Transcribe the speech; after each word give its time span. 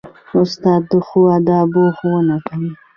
استاد 0.39 0.81
د 0.91 0.93
ښو 1.07 1.21
آدابو 1.37 1.83
ښوونه 1.97 2.35
کوي. 2.47 2.71